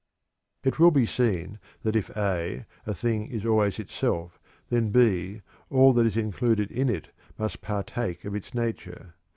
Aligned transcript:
It 0.63 0.79
will 0.79 0.89
be 0.89 1.05
seen 1.05 1.59
that 1.83 1.95
if 1.95 2.09
(a) 2.17 2.65
a 2.87 2.93
thing 2.95 3.27
is 3.27 3.45
always 3.45 3.77
itself, 3.77 4.39
then 4.69 4.89
(b) 4.89 5.43
all 5.69 5.93
that 5.93 6.07
is 6.07 6.17
included 6.17 6.71
in 6.71 6.89
it 6.89 7.09
must 7.37 7.61
partake 7.61 8.25
of 8.25 8.33
its 8.33 8.55
nature. 8.55 9.13